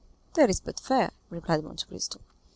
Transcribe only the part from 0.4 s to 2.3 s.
is but fair," replied Monte Cristo.